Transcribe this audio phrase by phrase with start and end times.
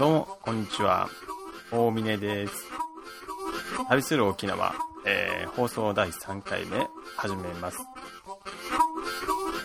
[0.00, 1.10] どうも、こんにちは。
[1.70, 2.54] 大峰です。
[3.86, 6.88] 旅する沖縄、えー放送第3回目、
[7.18, 7.76] 始めます。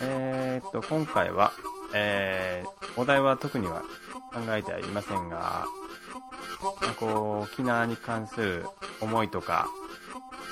[0.02, 1.52] えーっと、今回は、
[1.94, 3.80] えーお題は特には
[4.30, 5.64] 考えてはいませんが、
[6.82, 8.66] まあこう、沖縄に関する
[9.00, 9.68] 思いとか、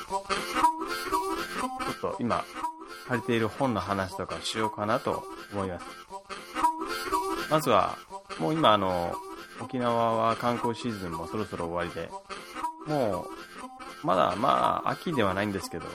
[0.09, 2.43] ちょっと今、
[3.09, 5.85] 借りている本の話とかしようかなと思います。
[7.51, 7.99] まずは、
[8.39, 9.15] もう今あの、
[9.61, 12.11] 沖縄は観光シーズンもそろそろ終わりで、
[12.87, 13.27] も
[14.03, 15.87] う、まだまあ、秋ではないんですけど、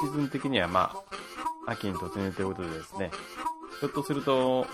[0.00, 0.92] シーズン的にはま
[1.66, 3.10] あ、秋に突入ということでですね、
[3.80, 4.66] ひょっとすると、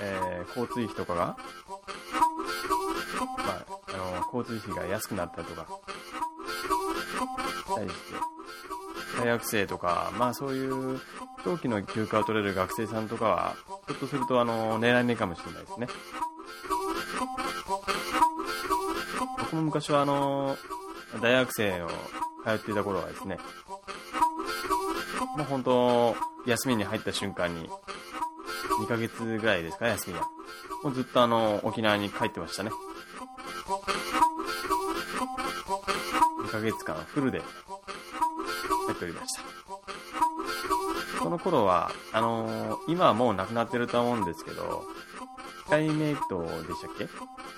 [0.00, 1.36] えー交通費とかが、
[3.38, 5.66] まあ、あの、交通費が安くなったりとか、
[7.72, 8.14] したりして、
[9.18, 11.00] 大学生とか、まあそういう
[11.44, 13.56] 長期の休暇を取れる学生さんとかは、
[13.86, 15.86] ひょっとするとあの、狙い目かもしれないですね。
[19.52, 20.56] 僕も昔はあの、
[21.20, 21.94] 大学生を通
[22.54, 23.36] っていた頃はですね、
[25.36, 27.68] もう本当、休みに入った瞬間に、
[28.80, 30.22] 2ヶ月ぐらいですか、休みが。
[30.82, 32.70] もうずっとあの、沖縄に帰ってましたね。
[36.46, 37.44] 2ヶ月間フルで帰
[38.92, 39.42] っておりました。
[41.22, 44.82] その頃は、あの今はもう亡くなってると思うんですけど、
[45.66, 47.08] スカイメイトでしたっけ？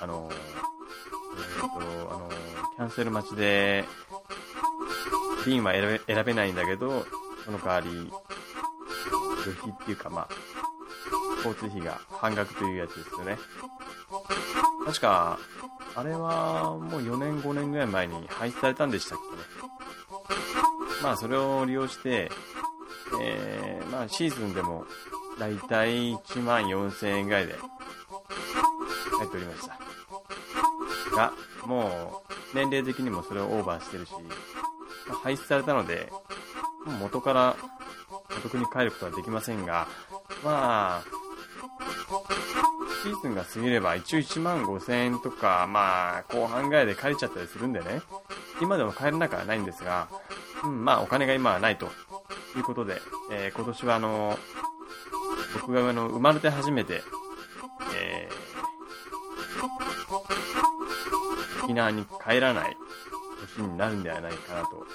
[0.00, 0.63] あのー
[1.74, 2.28] と、あの
[2.76, 3.84] キャンセル待ちで、
[5.46, 7.04] 便は選べ選べないんだけど、
[7.44, 8.10] その代わり、
[9.44, 10.28] 旅費っていうか、まあ、
[11.46, 13.38] 交通費が半額というやつですよね。
[14.86, 15.38] 確か、
[15.94, 19.42] あれはもう4年5年ぐらい前に廃止されたんでしたっけね。
[21.02, 22.30] まあ、それを利用して、
[23.20, 24.86] えー、まあ、シーズンでも、
[25.38, 27.54] だいたい1万4000円ぐらいで、
[29.18, 29.78] 入っておりました。
[31.16, 31.32] が、
[31.66, 36.10] もう、年齢的にもそれをオーバーしてるし、まあ廃止されたので、
[37.00, 37.56] 元から
[38.36, 39.86] お得に帰ることはできませんが、
[40.44, 41.04] まあ、
[43.02, 48.00] シーズンが過ぎれば一応1万5000円とか、まあ、後半ぐらいで借りちゃったりするんでね、
[48.60, 50.08] 今でも帰れなくはないんですが、
[50.64, 51.86] うん、まあ、お金が今はないと
[52.56, 53.00] いうことで、
[53.32, 54.38] えー今年はあの、
[55.60, 57.02] 僕があの生まれて初めて、
[61.64, 62.76] 沖縄に帰らない
[63.56, 64.86] 年になるんではないかなと思っ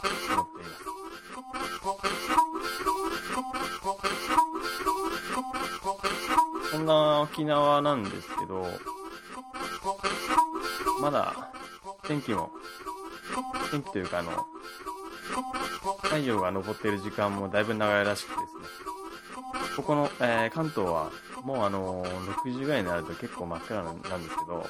[0.00, 0.88] ています。
[6.72, 8.66] そんな沖縄なんですけど、
[11.00, 11.52] まだ
[12.06, 12.50] 天気も、
[13.70, 14.44] 天気というかあの、
[16.02, 18.62] 太陽が昇っている時間もだいぶ長いらしくてですね、
[19.76, 21.12] ここの、えー関東は
[21.42, 24.66] もうあの6時ぐらいになると結構真っ暗なんですけど、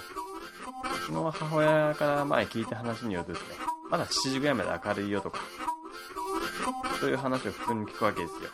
[1.13, 3.57] の母親から前聞いた話によるとですね、
[3.91, 5.41] まだ7時ぐらいまで明るいよとか、
[7.01, 8.51] そういう話を普通に聞くわけですよ。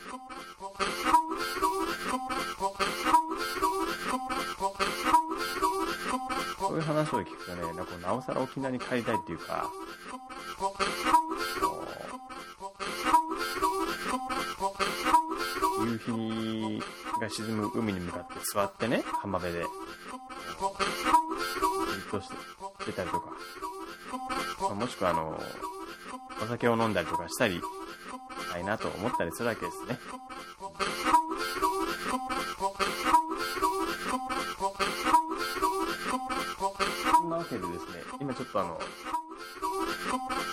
[6.59, 9.71] そういう話を聞くとね、なんかなおさら沖縄に帰りたいっていうか、
[15.85, 16.83] 夕日
[17.21, 19.67] が沈む海に向かって座ってね、浜辺で、
[22.21, 22.37] じっとして
[22.85, 23.31] してたりとか、
[24.71, 25.41] あもしくはあの、
[26.43, 27.61] お酒を飲んだりとかしたりし
[28.53, 29.99] たいなと思ったりするわけですね。
[37.13, 38.79] そんなわけでですね、今ちょっとあの、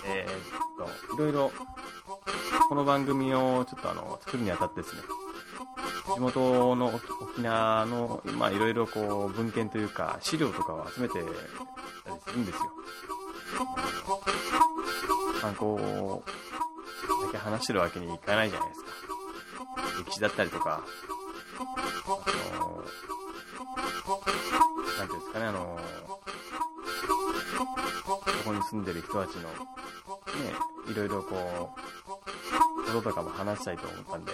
[0.05, 0.37] えーっ
[1.09, 1.51] と、いろいろ、
[2.69, 5.01] この番組をちょっとあの、作るにあたってですね、
[6.15, 6.87] 地元の
[7.21, 11.25] 沖縄の、まあいろいろこう、文献というか、資料とかを集めてたり
[12.25, 12.61] するんですよ。
[15.41, 18.91] 観光だけ話してるわけにいかないじゃないですか。
[20.05, 20.83] 歴史だったりとか、
[21.57, 21.63] あ
[22.59, 22.83] の、
[24.97, 25.79] なんていうんですかね、あの、
[28.07, 29.49] ここに住んでる人たちの、ね、
[30.89, 31.81] いろいろこう、
[32.91, 34.31] こととかも話したいと思ったんで、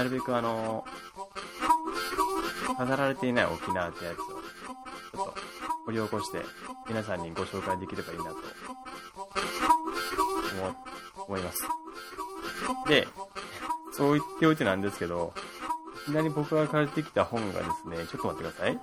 [0.00, 0.82] なるべくあの、
[2.78, 4.36] 飾られていない沖縄ってやつを、ちょっ
[5.12, 5.34] と
[5.84, 6.38] 掘り起こして、
[6.88, 8.38] 皆さんにご紹介できればいいなと、思、
[11.26, 11.68] 思います。
[12.88, 13.08] で、
[13.92, 15.34] そう言っておいてなんですけど、
[16.08, 18.80] いきなり僕が借りてきた本がですね、ちょっと待ってください。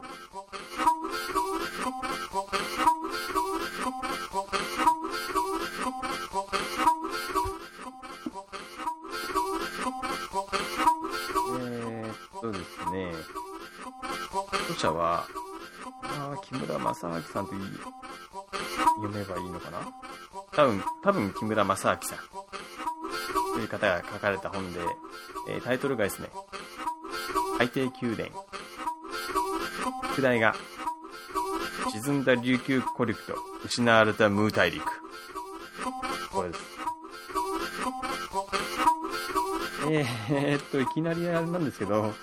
[17.00, 17.62] 正明さんという
[18.98, 19.80] 読めばいいのかな？
[20.54, 22.18] 多分、多分木村正明さん
[23.54, 24.80] という方が書かれた本で、
[25.50, 26.30] えー、タイトルがですね、
[27.60, 28.30] 海底宮殿。
[30.14, 30.56] 副題が、
[31.92, 34.84] 沈んだ琉球古陸と失われたムー大陸。
[36.32, 36.62] これです。
[39.90, 42.14] えー、っと、いきなりあれなんですけど、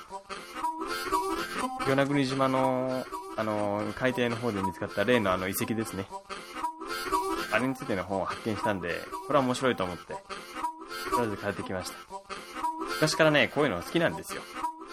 [1.86, 6.06] 与那国島の、あの、海底の方で見つかった例のあの遺跡ですね。
[7.52, 10.18] あれについての本を発見したんで、これは面白いと思って、とり
[11.20, 11.96] あえず借りてきました。
[12.94, 14.42] 昔からね、こういうの好きなんですよ。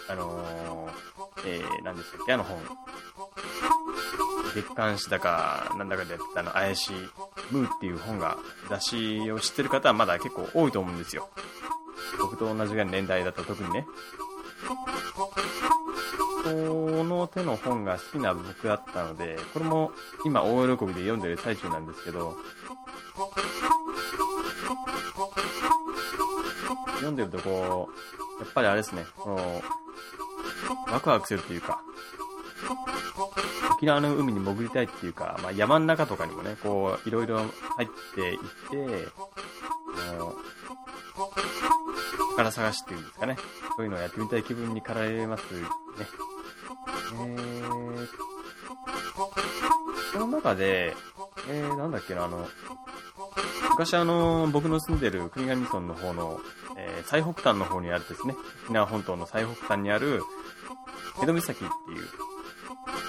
[0.10, 0.92] あのー、
[1.46, 2.60] えー、何でしたっけ、あの本。
[4.54, 6.96] 月刊誌だか、なんだかでやってたあの、怪しい、
[7.52, 8.38] ムーっていう本が、
[8.70, 11.30] 雑誌を知ってる方はまだ結構多いと思うんですよ。
[12.20, 13.86] 僕と同じぐらいの年代だと特にね。
[16.44, 19.92] この手の本が好きな僕だったので、これも
[20.26, 22.36] 今大喜びで読んでる最中なんですけど、
[26.96, 27.90] 読んでるとこ
[28.40, 29.62] う、やっぱりあれですね、この、
[30.92, 31.82] ワクワクするっていうか、
[33.72, 37.46] 沖縄の海に潜りたいっていうか、まあ、山の中とかにもね、こう、いろいろ入
[37.86, 39.08] っていって、
[40.10, 40.36] あの、
[42.36, 43.38] 宝探しっていうんですかね。
[43.76, 45.66] そういうのをやってみたい気分に駆られますね。
[50.12, 50.94] その中で、
[51.50, 52.48] えー、なんだっけな、あの、
[53.72, 56.40] 昔あの、僕の住んでる国頭村の方の、
[56.78, 58.36] えー、最北端の方にあるですね、
[58.66, 60.22] 沖縄本島の最北端にある、
[61.24, 61.68] 江戸岬っていう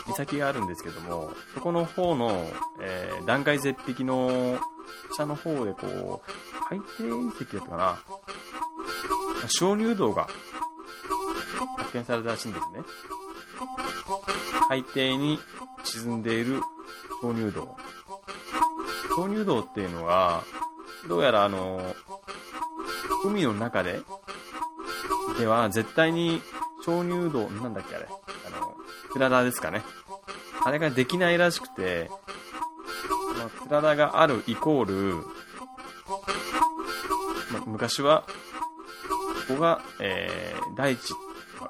[0.08, 2.46] 岬があるんですけども、そこの方の、
[2.80, 4.58] えー、断崖絶壁の
[5.14, 7.98] 下の方でこう、海底遺跡だったかな
[9.48, 10.28] 鍾乳洞が
[11.78, 12.84] 発見されたらしいんですね。
[14.72, 15.38] 海底に
[15.84, 16.62] 沈んでいる
[17.20, 17.76] 鍾乳洞。
[19.14, 20.44] 鍾乳洞っていうのは、
[21.10, 21.94] どうやらあの、
[23.22, 24.00] 海の中で、
[25.38, 26.40] では絶対に
[26.86, 28.74] 鍾乳洞、なんだっけあれ、あの、
[29.10, 29.82] クララですかね。
[30.64, 32.10] あれができないらしくて、
[33.36, 35.16] まあ、クララがあるイコール、
[37.52, 38.24] ま昔は、
[39.48, 41.12] ここが、えー、大地、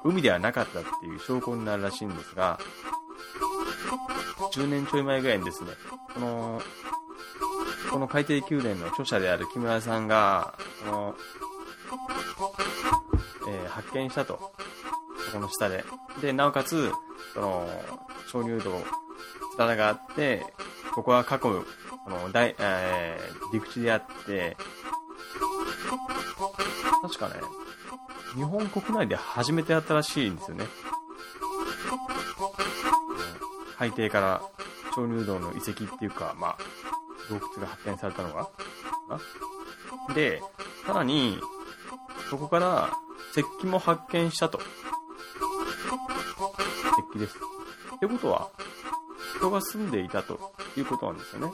[0.05, 2.59] 海ではなかったっていう証拠になるらしいんですが、
[4.53, 5.71] 10年ちょい前ぐらいにですね、
[6.13, 6.61] この、
[7.91, 10.53] この海底宮殿の著者である木村さんが、
[10.85, 11.15] この、
[13.49, 14.53] えー、発見したと。
[15.31, 15.83] この下で。
[16.21, 16.91] で、なおかつ、
[17.33, 17.67] その、
[18.31, 18.83] 鍾乳洞、
[19.55, 20.45] つららがあって、
[20.93, 21.65] ここは過去、
[22.03, 24.55] この大、えー、陸地であって、
[27.01, 27.35] 確かね、
[28.35, 30.65] 日本国内で初めてやったらしいんですよね。
[33.83, 34.41] 海底から
[34.95, 36.57] 鍾乳洞の遺跡っていうか、まあ、
[37.29, 38.49] 洞窟が発見されたのが。
[40.15, 40.41] で、
[40.87, 41.37] さらに、
[42.29, 42.91] そこから
[43.33, 44.61] 石器も発見したと。
[46.93, 47.35] 石器です。
[47.95, 48.47] ってことは、
[49.37, 51.51] 人が住んでいたということなんですよね。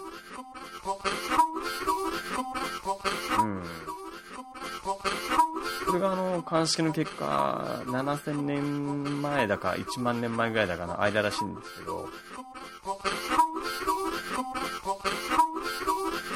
[5.89, 12.07] これがあの、鑑識の結果、7000年前だか1万年前ぐらいだかの間らしいんですけど、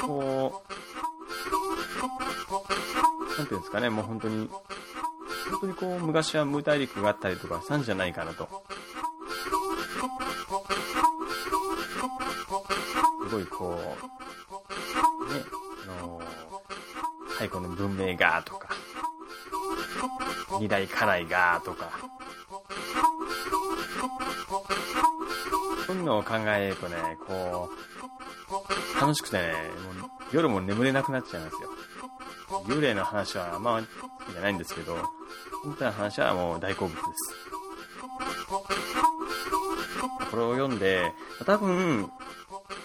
[0.02, 0.62] こ
[3.36, 4.50] う、なんていうんですかね、もう本当に、
[5.52, 8.48] 本当にこう、昔は無大陸があったりとかしたんじゃないかなと。
[13.28, 15.40] すごいこう、ね、
[16.00, 16.20] あの、
[17.28, 18.63] 太古の文明がとか、
[20.64, 21.90] 二大家内がとか、
[25.86, 27.68] そういうのを考えるとね、こ
[28.96, 29.52] う、楽しくてね、
[29.98, 31.68] もう夜も眠れなくなっちゃいますよ。
[32.66, 33.84] 幽霊の話はまあ好
[34.24, 34.96] きじゃないんですけど、
[35.64, 37.08] 本当の話はもう大好物です。
[40.30, 41.12] これを読んで、
[41.44, 42.10] 多分、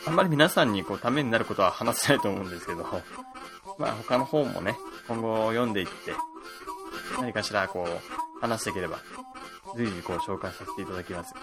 [0.05, 2.86] あんまり皆さんにこうためになることは話せないと思うんですけど、
[3.77, 4.75] まあ他の方もね、
[5.07, 6.13] 今後読んでいって、
[7.19, 8.99] 何かしらこう、話していければ、
[9.75, 11.33] 随時こう紹介させていただきます。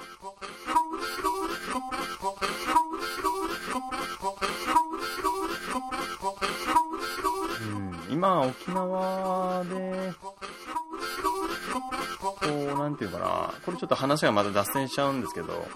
[7.62, 10.12] うん、今、沖縄で、
[12.23, 15.66] こう、なんていうかな、これちょっと話がまた脱線しちゃうんですけど、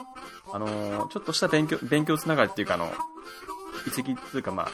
[0.53, 2.87] あのー、ちょっとした勉強、勉強つながりっていうか、あの、
[3.87, 4.71] 遺跡っていうか、まあ、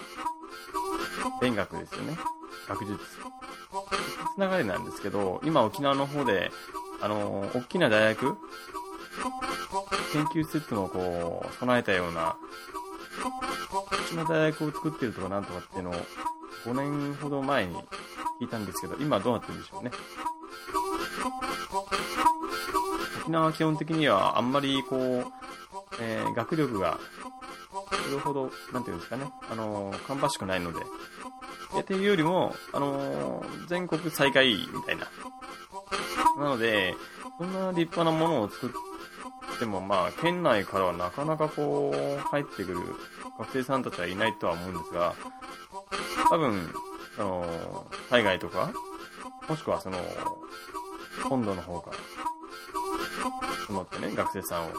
[1.40, 2.16] 勉学ですよね。
[2.68, 3.00] 学術。
[4.36, 6.50] つながりなんですけど、今沖縄の方で、
[7.00, 8.36] あの、大きな大学
[10.12, 12.36] 研究施設もこう、備えたような、
[14.04, 15.94] うちの大学を作ってるとかなんとかっていうのを
[16.66, 17.76] 5年ほど前に
[18.38, 19.90] 聞いたんですけど、今どうなってるんでしょうね。
[23.22, 25.24] 沖縄は基本的にはあんまりこう、
[25.98, 26.98] えー、学力が
[28.04, 30.80] それほど、なんていうんですかね、あのー、芳しくないので、
[31.78, 35.06] っていうよりも、あのー、全国最下位みたいな。
[36.38, 36.94] なので、
[37.38, 42.78] そんな立派なものを作っても、まあ、県内からはなかなかこう、入ってくる
[43.38, 45.14] 学生さんたちはいないとは思うんですが、
[46.30, 46.70] 多分、
[47.18, 48.72] あのー、海外とか、
[49.48, 49.98] もしくはその、
[51.28, 51.96] 本土の方から、
[53.68, 54.72] 募ってね、学生さんを、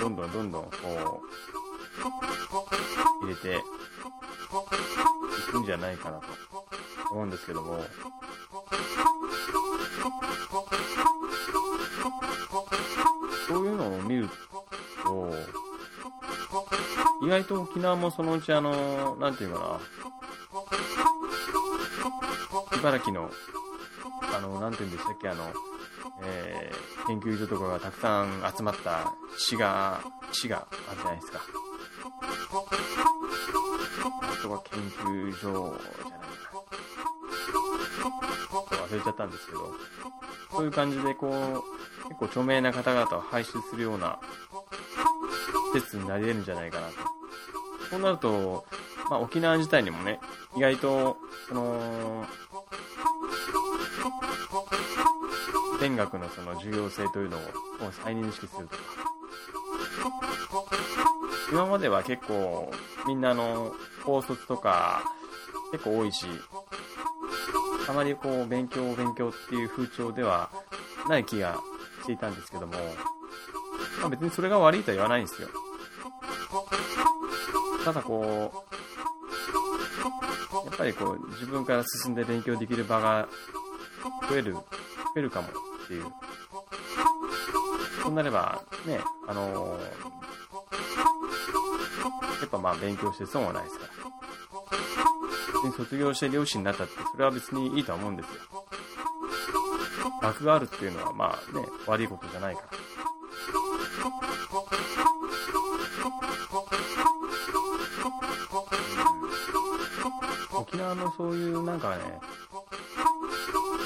[0.00, 1.22] どんどんどんどん、こ
[3.22, 3.62] う、入れて、
[5.48, 6.26] いくんじゃないかなと
[7.10, 7.80] 思うんですけども、
[13.48, 14.28] そういうのを見る
[15.04, 15.32] と、
[17.22, 19.80] 意外と沖縄もそのうちあの、なんていうかな、
[22.78, 23.30] 茨城の、
[24.36, 25.52] あの、なんていうんでしたっけ、あの、
[26.24, 30.00] えー、研究所とかがたくさん集まった市が、
[30.32, 31.40] 市があるじゃないですか。
[34.46, 36.62] あとは研究所じゃないか。
[38.88, 39.74] 忘れちゃったんですけど、
[40.52, 44.20] そういう感じでこう、結構著名な方々を輩出するような
[45.74, 46.94] 施設になり得るんじゃないかなと。
[47.90, 48.64] そうなると、
[49.10, 50.20] まあ、沖縄自体にもね、
[50.56, 51.16] 意外と、
[51.48, 52.24] その、
[55.80, 57.40] 勉学のその重要性というのを
[58.04, 59.05] 再認識するとか。
[61.56, 62.70] 今までは結構、
[63.06, 63.72] みんなの、
[64.04, 65.02] 高卒とか、
[65.72, 66.26] 結構多いし、
[67.88, 70.50] あまりこう、勉強、勉強っていう風潮では
[71.08, 71.58] ない気が
[72.02, 72.74] していたんですけども、
[74.02, 75.48] まあ別にそれが悪いとは言わないんですよ。
[77.86, 78.52] ただこ
[80.52, 83.28] う、やっぱりこう、自分から進んで勉強できる場が
[84.28, 84.62] 増える、増
[85.16, 86.04] えるかもっていう。
[88.02, 90.15] そうなれば、ね、あのー、
[92.66, 93.92] まあ勉強して損はないですから。
[95.62, 98.32] 別に卒業して漁師になったって、それは別にいいとは思うんですよ。
[100.20, 102.66] 学があるっていうのはまあね、悪いことじゃないから。
[110.58, 112.18] 沖縄のそういうなんかね、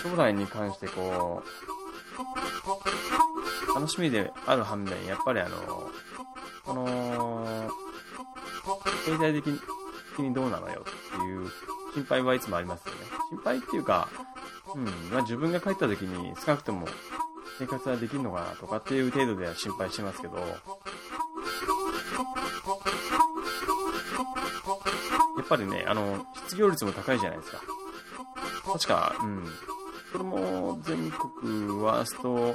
[0.03, 1.43] 将来に関してこ
[3.71, 5.91] う、楽しみである反面、やっぱりあの、
[6.65, 7.40] この、
[9.11, 9.49] 経済的
[10.21, 10.91] にどうなのよって
[11.25, 11.51] いう
[11.95, 13.01] 心配はいつもありますよね。
[13.31, 14.09] 心配っていうか、
[14.75, 16.87] うん、まあ自分が帰った時に少なくとも
[17.59, 20.45] 生活はできるのかなとかっていう程度では心配してますけど、や
[25.43, 27.61] っぱりね、あの、失業率も高いじゃないですか。
[28.73, 29.45] 確か、うん。
[30.13, 32.53] それも全国ワースト、うん、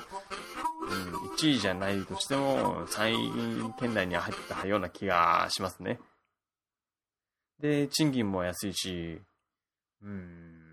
[1.35, 6.00] 1位じゃないとしても、3位圏内に入ったような気がしますね。
[7.59, 9.21] で、賃金も安いし、
[10.01, 10.65] うん。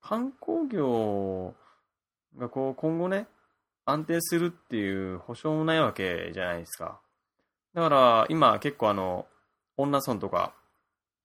[0.00, 1.54] 観光業
[2.36, 3.26] がこう今後ね、
[3.84, 7.00] 安定するっていう保証もないわけじゃないですか。
[7.74, 9.26] だから今結構あの、
[9.76, 10.54] 女村とか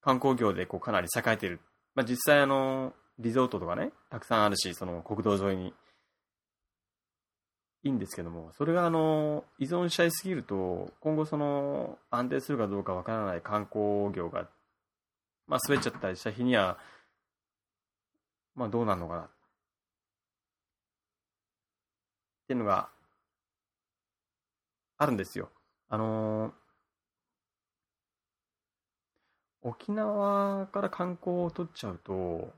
[0.01, 1.59] 観光業でこうかなり栄えてる。
[1.95, 5.73] まあ、実際あの、リゾートとかね、たくさんあるし、その国道沿いに。
[7.85, 14.49] いいんですけども、それがあの、依存しちゃいすぎると、今後その、安定するかどうかわからない観光業が、
[15.47, 16.79] まあ滑っちゃったりした日には、
[18.55, 19.21] まあどうなるのかな。
[19.21, 19.27] っ
[22.47, 22.89] ていうのが、
[24.97, 25.51] あるんですよ。
[25.87, 26.53] あのー、
[29.61, 32.51] 沖縄から観光を取っちゃうと、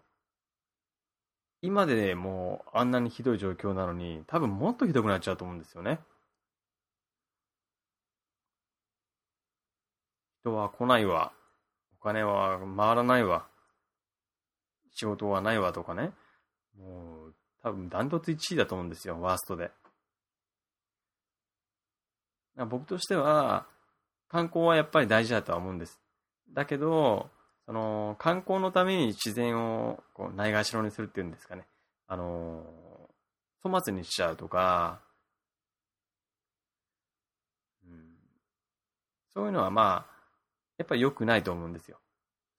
[1.61, 5.99] 今でもうあんなにひどい状況なのに、多分もっとひどくなっちゃうと思うんですよね。
[10.41, 11.33] 人は来ないわ。
[11.99, 13.47] お金は回らないわ。
[14.93, 16.11] 仕事はないわとかね。
[16.77, 19.71] もう、多分ダントツ1位だと思うんですよ、ワーストで。
[22.69, 23.67] 僕としては、
[24.29, 25.99] 観光はやっぱり大事だとは思うんです。
[26.49, 27.29] だけど、
[27.67, 31.67] その、観光のために自然をこうないがしろにするっていうんですかね。
[32.07, 32.65] あの、
[33.63, 35.01] 粗末にしちゃうとか、
[37.85, 38.17] うん、
[39.33, 40.17] そういうのはまあ、
[40.77, 41.99] やっぱり良くないと思うんですよ。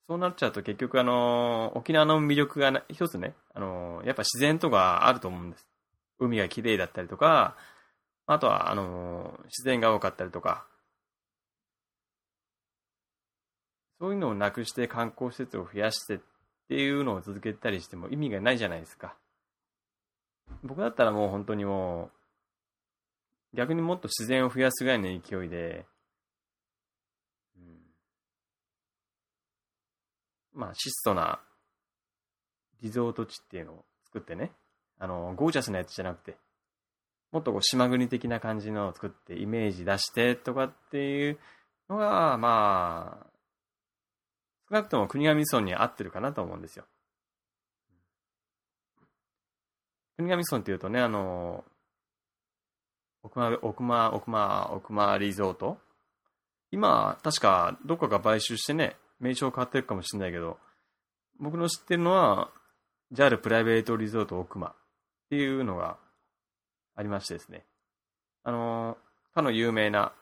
[0.09, 5.67] そうなっちゃうと結局あの、沖縄の魅力が一つね、あの、やっぱ自然とかあると思うんです。
[6.19, 7.57] 海が綺麗だったりとか、
[8.27, 10.67] あとはあの、自然が多かったりとか、
[13.99, 16.19] そういうのをなくして観光施設を増やしてっ
[16.69, 19.15] ていうのを続けたりしても意味がないじゃないですか。
[20.63, 22.09] 僕だったらもう本当にも
[23.53, 25.85] う、逆にもっと自然を増やすぐらいの勢いで、
[27.57, 27.79] うん、
[30.53, 31.39] まあ質素な
[32.81, 34.51] リゾート地っていうのを作ってね、
[34.97, 36.37] あの、ゴージャスなやつじゃなくて、
[37.31, 41.39] もっとこう島国的な感じのを作ってイメージ出してとかっていう
[41.89, 43.28] のが、まあ、
[44.69, 46.85] 少なくとも国頭村に合ってるかなと思うんですよ。
[50.17, 51.63] 国頭村っていうとね、あの、
[53.23, 55.77] 奥間、奥間、奥間、奥間リゾート
[56.71, 60.57] 今、確かどっか買収してね、名称変わってるかもしれないけど、
[61.39, 62.51] 僕の知ってるのは、
[63.11, 64.75] JAL プライベートリゾート奥間っ
[65.29, 65.97] ていうのが
[66.95, 67.65] ありましてですね。
[68.43, 68.97] あの、
[69.33, 70.13] かの有名な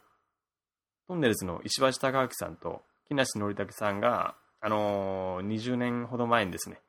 [1.07, 6.79] トンネルズの石橋貴明さんと木梨憲武さんが、あのー、20年ほど前にですね、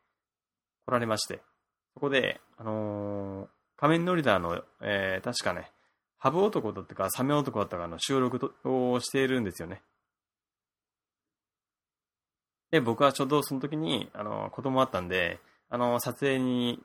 [0.87, 1.41] 来られまして、
[1.95, 3.47] そこで、あのー、
[3.77, 5.71] 仮面ノリダーの、えー、確かね、
[6.19, 9.83] ハブ男だったか、サメ男だったかの収録をしているんですよね。
[12.71, 15.39] で、僕はちょうどその時に、あのー、子供あったんで、
[15.71, 16.83] あのー、撮影に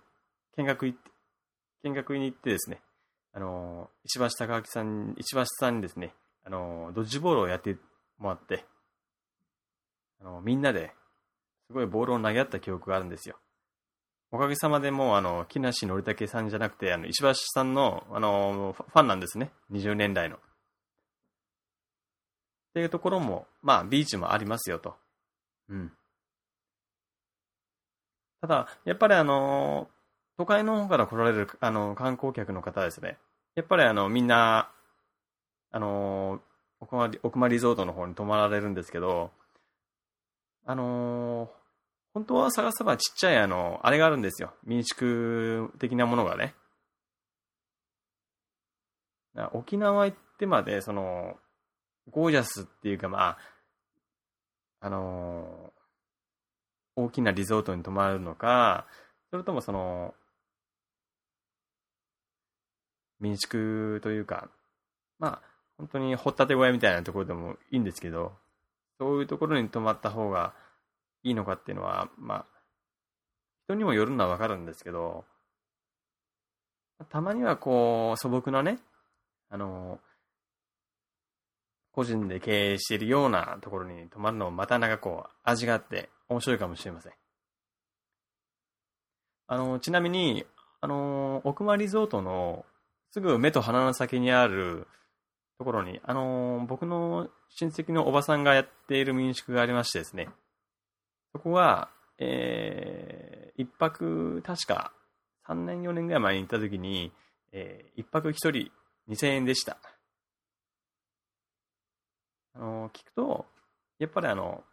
[0.58, 1.12] 見学行って、
[1.84, 2.80] 見学に行ってですね、
[3.34, 6.14] あのー、石橋貴明さん、石橋さんにですね、
[6.46, 7.76] あのドッジボールをやって
[8.20, 8.66] もらって、
[10.24, 10.94] あの、みんなで、
[11.68, 13.38] すごいボールを投げ合った記憶があるんですよ。
[14.32, 19.52] おかげさまでもう、あの、木梨憲武さんじゃなくて、あの、石橋さんの、あの、ファンなんですね。
[19.72, 20.38] 20年代の。
[20.38, 20.40] っ
[22.74, 24.96] ていうところも、まあ、ビーチもありますよと。
[25.70, 25.92] うん。
[28.42, 29.90] ただ、やっぱりあの、
[30.38, 33.18] 都会の方から来られる、あの、観光客の方ですね。
[33.56, 34.72] やっぱりあの、みんな、
[35.72, 36.42] あの、
[36.80, 39.32] 奥間リゾートの方に泊まられるんですけど、
[40.66, 41.50] あのー、
[42.14, 44.54] 本当は探せばちっちゃいあの、あれがあるんですよ。
[44.64, 46.56] 民宿的なものがね。
[49.54, 51.38] 沖縄行ってまで、その、
[52.12, 53.38] ゴージャスっていうかまあ、
[54.82, 58.86] あのー、大きなリゾートに泊まるのか、
[59.32, 60.14] それともその、
[63.20, 64.50] 民宿というか、
[65.18, 65.42] まあ、
[65.78, 68.34] 本当に掘ったて小屋みたいなところでもいいんですけど、
[69.00, 70.54] そういうところに泊まった方が
[71.24, 72.46] いいのかっていうのは、まあ、
[73.66, 75.26] 人にもよるのはわかるんですけど、
[77.10, 78.80] たまにはこう、素朴なね、
[79.50, 80.00] あの、
[81.92, 87.14] 個人で経営しているようなところに泊まるのもまたなんかこう、味があって面白いかもしれません。
[89.48, 90.46] あの、ちなみに、
[90.82, 92.66] あの、奥間リゾートの
[93.12, 94.88] すぐ目と鼻の先にある
[95.64, 100.28] ところに、あのー、僕の親戚のおばさんがやっている民宿がありましてですね、
[101.32, 104.92] そこは、えー、一泊、確か
[105.48, 107.14] 3年、4年ぐらい前に行った時に、
[107.54, 108.72] えー、一泊一人
[109.08, 109.78] 2000円でした。
[112.56, 113.46] あのー、聞くと、
[114.00, 114.66] やっぱりあの、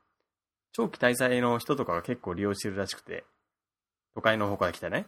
[0.72, 3.24] 長期滞在の人とかが結構利用してるらしくて、
[4.16, 5.06] 都会の方から来たね、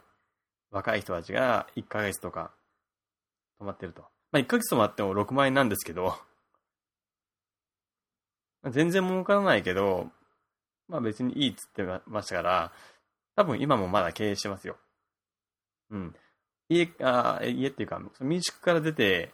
[0.70, 2.52] 若い人たちが1ヶ月とか
[3.58, 4.04] 泊まってると。
[4.32, 6.14] まあ、1ヶ月もあっても6万円なんですけど、
[8.70, 10.10] 全然儲からないけど、
[10.88, 12.72] まあ別にいいっつってましたから、
[13.36, 14.76] 多分今もまだ経営してますよ。
[15.90, 16.14] うん。
[16.68, 19.32] 家、あ家っていうか、民宿から出て、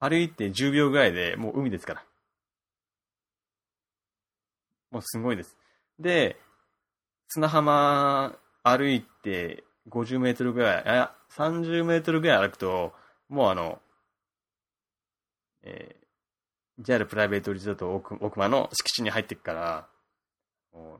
[0.00, 2.04] 歩いて10秒ぐらいでもう海ですから。
[4.90, 5.56] もうすごいです。
[5.98, 6.36] で、
[7.28, 12.92] 砂浜歩いて50メートルぐらい、あ、30メートルぐらい歩くと、
[13.28, 13.80] もうあの、
[15.62, 19.88] えー、JAL プライベートリゾート奥奥間の敷地に入っていくから、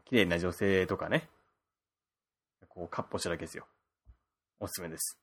[0.04, 1.28] 綺麗な女性とかね、
[2.68, 3.66] こう、カッポしただけですよ。
[4.60, 5.18] おすすめです。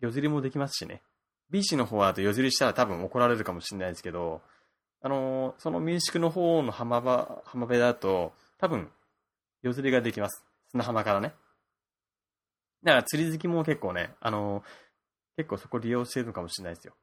[0.00, 1.02] 夜釣りもできますしね。
[1.50, 4.42] ビーチの方はあと夜釣りしたら多分怒られるかもしれないですけど、
[5.02, 8.90] あのー、その民宿の方の浜場、浜辺だと、多分、
[9.62, 10.44] 夜釣りができます。
[10.70, 11.34] 砂浜からね。
[12.82, 14.64] だから釣り好きも結構ね、あのー、
[15.36, 16.94] 結構そこ利用してるのかもしれないですよ。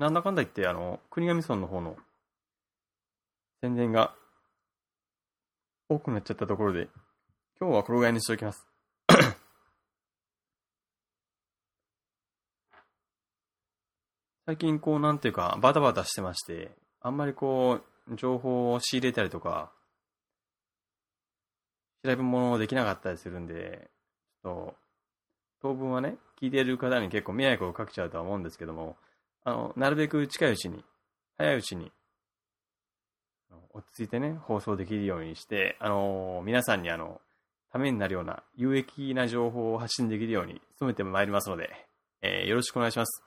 [0.00, 1.94] なんだかんだ言って、あの、国頭村の方の
[3.60, 4.14] 宣伝が
[5.90, 6.88] 多くなっちゃったところで、
[7.60, 8.66] 今日はこれぐらいにしておきます。
[14.46, 19.70] 最近こうなんていうかバタバタしてまして、あんまりこう、情報を仕入れたりとか、
[22.02, 23.90] 調べ物できなかったりするんで、
[24.42, 24.78] ちょっと
[25.60, 28.96] 当分はね、聞いている方に結構迷惑をかけちゃうとは思うんですけども、
[29.44, 30.84] あの、なるべく近いうちに、
[31.38, 31.92] 早いうちに、
[33.72, 37.20] 落ち着いてね、放送できるようにして、あの、皆さんにあの、
[37.72, 41.70] ためになるような有益な情報を発信できるように努めてまいりますので、
[42.22, 43.22] えーよろしくお願いします。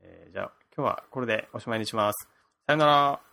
[0.00, 2.28] えーじゃあ、今日はこれでおしまいにします。
[2.66, 3.29] さよなら。